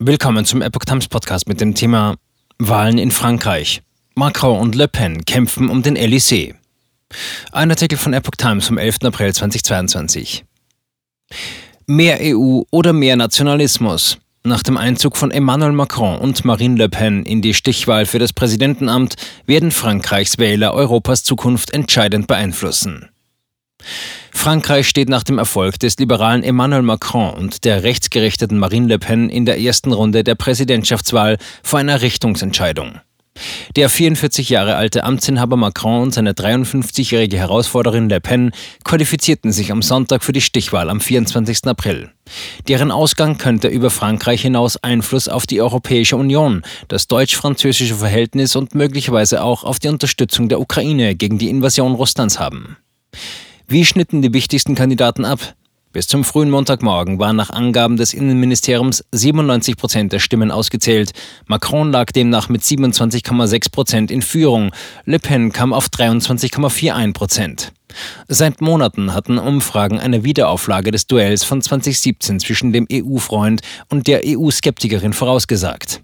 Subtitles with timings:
[0.00, 2.16] Willkommen zum Epoch Times Podcast mit dem Thema
[2.58, 3.80] Wahlen in Frankreich.
[4.16, 6.56] Macron und Le Pen kämpfen um den Élysée.
[7.52, 9.04] Ein Artikel von Epoch Times vom 11.
[9.04, 10.44] April 2022.
[11.86, 14.18] Mehr EU oder mehr Nationalismus?
[14.42, 18.32] Nach dem Einzug von Emmanuel Macron und Marine Le Pen in die Stichwahl für das
[18.32, 19.14] Präsidentenamt
[19.46, 23.10] werden Frankreichs Wähler Europas Zukunft entscheidend beeinflussen.
[24.34, 29.30] Frankreich steht nach dem Erfolg des liberalen Emmanuel Macron und der rechtsgerichteten Marine Le Pen
[29.30, 33.00] in der ersten Runde der Präsidentschaftswahl vor einer Richtungsentscheidung.
[33.74, 38.52] Der 44 Jahre alte Amtsinhaber Macron und seine 53-jährige Herausforderin Le Pen
[38.84, 41.66] qualifizierten sich am Sonntag für die Stichwahl am 24.
[41.66, 42.10] April.
[42.68, 48.74] Deren Ausgang könnte über Frankreich hinaus Einfluss auf die Europäische Union, das deutsch-französische Verhältnis und
[48.74, 52.76] möglicherweise auch auf die Unterstützung der Ukraine gegen die Invasion Russlands haben.
[53.66, 55.54] Wie schnitten die wichtigsten Kandidaten ab?
[55.90, 61.12] Bis zum frühen Montagmorgen waren nach Angaben des Innenministeriums 97 Prozent der Stimmen ausgezählt.
[61.46, 64.70] Macron lag demnach mit 27,6 Prozent in Führung.
[65.06, 67.72] Le Pen kam auf 23,41 Prozent.
[68.28, 74.22] Seit Monaten hatten Umfragen eine Wiederauflage des Duells von 2017 zwischen dem EU-Freund und der
[74.26, 76.02] EU-Skeptikerin vorausgesagt.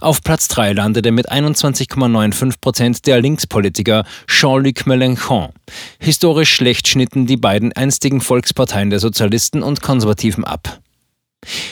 [0.00, 5.50] Auf Platz 3 landete mit 21,95 Prozent der Linkspolitiker Jean-Luc Mélenchon.
[5.98, 10.80] Historisch schlecht schnitten die beiden einstigen Volksparteien der Sozialisten und Konservativen ab.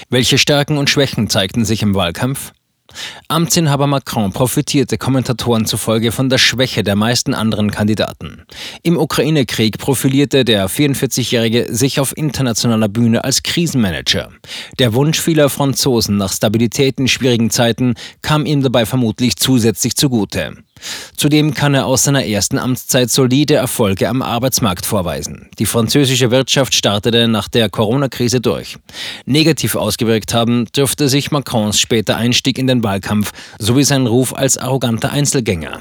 [0.09, 2.53] Welche Stärken und Schwächen zeigten sich im Wahlkampf?
[3.29, 8.43] Amtsinhaber Macron profitierte Kommentatoren zufolge von der Schwäche der meisten anderen Kandidaten.
[8.83, 14.31] Im Ukraine-Krieg profilierte der 44-Jährige sich auf internationaler Bühne als Krisenmanager.
[14.79, 20.57] Der Wunsch vieler Franzosen nach Stabilität in schwierigen Zeiten kam ihm dabei vermutlich zusätzlich zugute.
[21.17, 25.49] Zudem kann er aus seiner ersten Amtszeit solide Erfolge am Arbeitsmarkt vorweisen.
[25.59, 28.77] Die französische Wirtschaft startete nach der Corona-Krise durch.
[29.25, 34.59] Negativ ausgewirkt haben dürfte sich Macrons später Einstieg in den Wahlkampf sowie sein Ruf als
[34.59, 35.81] arroganter Einzelgänger.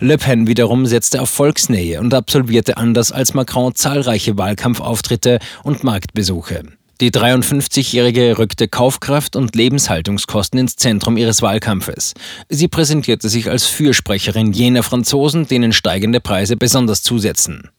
[0.00, 6.64] Le Pen wiederum setzte auf Volksnähe und absolvierte anders als Macron zahlreiche Wahlkampfauftritte und Marktbesuche.
[7.00, 12.14] Die 53-Jährige rückte Kaufkraft und Lebenshaltungskosten ins Zentrum ihres Wahlkampfes.
[12.48, 17.70] Sie präsentierte sich als Fürsprecherin jener Franzosen, denen steigende Preise besonders zusetzen.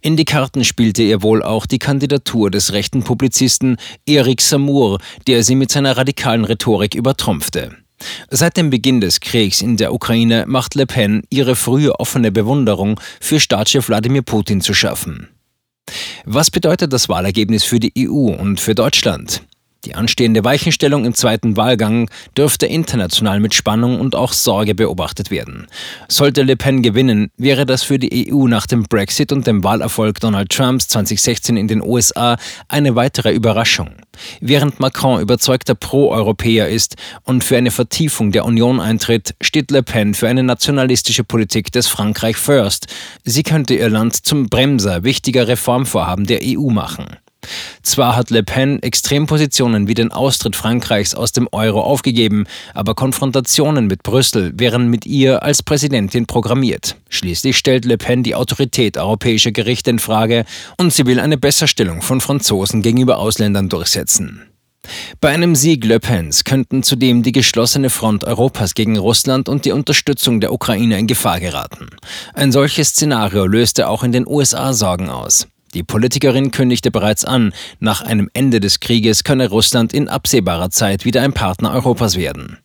[0.00, 3.76] In die Karten spielte ihr wohl auch die Kandidatur des rechten Publizisten
[4.06, 4.98] Eric Samour,
[5.28, 7.76] der sie mit seiner radikalen Rhetorik übertrumpfte.
[8.30, 13.00] Seit dem Beginn des Kriegs in der Ukraine macht Le Pen ihre frühe offene Bewunderung
[13.20, 15.28] für Staatschef Wladimir Putin zu schaffen.
[16.30, 19.47] Was bedeutet das Wahlergebnis für die EU und für Deutschland?
[19.88, 25.66] Die anstehende Weichenstellung im zweiten Wahlgang dürfte international mit Spannung und auch Sorge beobachtet werden.
[26.08, 30.20] Sollte Le Pen gewinnen, wäre das für die EU nach dem Brexit und dem Wahlerfolg
[30.20, 32.36] Donald Trumps 2016 in den USA
[32.68, 33.92] eine weitere Überraschung.
[34.42, 40.12] Während Macron überzeugter Pro-Europäer ist und für eine Vertiefung der Union eintritt, steht Le Pen
[40.12, 42.88] für eine nationalistische Politik des Frankreich First.
[43.24, 47.16] Sie könnte ihr Land zum Bremser wichtiger Reformvorhaben der EU machen.
[47.82, 52.44] Zwar hat Le Pen Extrempositionen wie den Austritt Frankreichs aus dem Euro aufgegeben,
[52.74, 56.96] aber Konfrontationen mit Brüssel wären mit ihr als Präsidentin programmiert.
[57.08, 60.44] Schließlich stellt Le Pen die Autorität europäischer Gerichte in Frage
[60.76, 64.42] und sie will eine Besserstellung von Franzosen gegenüber Ausländern durchsetzen.
[65.20, 69.72] Bei einem Sieg Le Pens könnten zudem die geschlossene Front Europas gegen Russland und die
[69.72, 71.88] Unterstützung der Ukraine in Gefahr geraten.
[72.34, 75.46] Ein solches Szenario löste auch in den USA Sorgen aus.
[75.74, 81.04] Die Politikerin kündigte bereits an, nach einem Ende des Krieges könne Russland in absehbarer Zeit
[81.04, 82.58] wieder ein Partner Europas werden.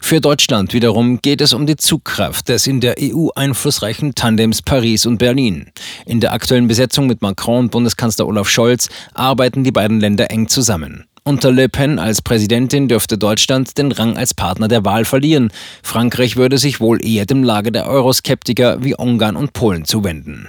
[0.00, 5.04] Für Deutschland wiederum geht es um die Zugkraft des in der EU einflussreichen Tandems Paris
[5.04, 5.70] und Berlin.
[6.06, 10.48] In der aktuellen Besetzung mit Macron und Bundeskanzler Olaf Scholz arbeiten die beiden Länder eng
[10.48, 11.04] zusammen.
[11.24, 15.50] Unter Le Pen als Präsidentin dürfte Deutschland den Rang als Partner der Wahl verlieren.
[15.82, 20.48] Frankreich würde sich wohl eher dem Lager der Euroskeptiker wie Ungarn und Polen zuwenden.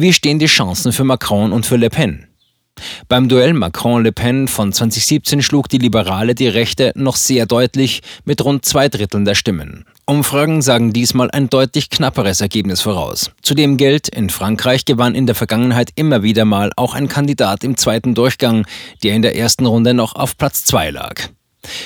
[0.00, 2.28] Wie stehen die Chancen für Macron und für Le Pen?
[3.08, 8.44] Beim Duell Macron-Le Pen von 2017 schlug die Liberale die Rechte noch sehr deutlich mit
[8.44, 9.86] rund zwei Dritteln der Stimmen.
[10.06, 13.32] Umfragen sagen diesmal ein deutlich knapperes Ergebnis voraus.
[13.42, 17.76] Zudem gilt, in Frankreich gewann in der Vergangenheit immer wieder mal auch ein Kandidat im
[17.76, 18.66] zweiten Durchgang,
[19.02, 21.28] der in der ersten Runde noch auf Platz zwei lag.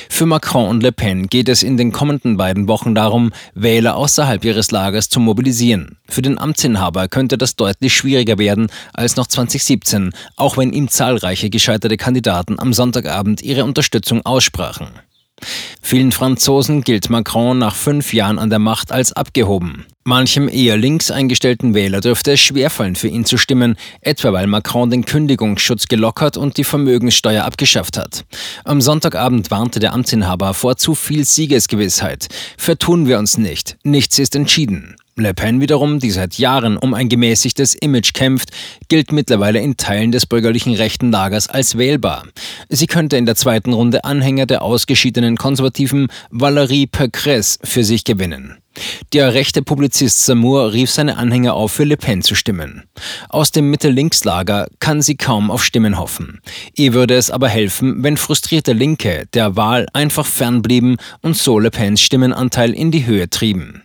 [0.09, 4.45] Für Macron und Le Pen geht es in den kommenden beiden Wochen darum, Wähler außerhalb
[4.45, 5.99] ihres Lagers zu mobilisieren.
[6.09, 11.51] Für den Amtsinhaber könnte das deutlich schwieriger werden als noch 2017, auch wenn ihm zahlreiche
[11.51, 14.89] gescheiterte Kandidaten am Sonntagabend ihre Unterstützung aussprachen.
[15.81, 19.87] Vielen Franzosen gilt Macron nach fünf Jahren an der Macht als abgehoben.
[20.05, 24.91] Manchem eher links eingestellten Wähler dürfte es schwerfallen, für ihn zu stimmen, etwa weil Macron
[24.91, 28.25] den Kündigungsschutz gelockert und die Vermögenssteuer abgeschafft hat.
[28.65, 32.27] Am Sonntagabend warnte der Amtsinhaber vor zu viel Siegesgewissheit.
[32.59, 33.77] Vertun wir uns nicht.
[33.85, 34.97] Nichts ist entschieden.
[35.17, 38.51] Le Pen wiederum, die seit Jahren um ein gemäßigtes Image kämpft,
[38.89, 42.25] gilt mittlerweile in Teilen des bürgerlichen rechten Lagers als wählbar.
[42.71, 48.57] Sie könnte in der zweiten Runde Anhänger der ausgeschiedenen konservativen Valérie Pécresse für sich gewinnen.
[49.13, 52.85] Der rechte Publizist Samour rief seine Anhänger auf, für Le Pen zu stimmen.
[53.29, 56.41] Aus dem Mitte-Links-Lager kann sie kaum auf Stimmen hoffen.
[56.75, 61.71] Ihr würde es aber helfen, wenn frustrierte Linke der Wahl einfach fernblieben und so Le
[61.71, 63.83] Pens Stimmenanteil in die Höhe trieben.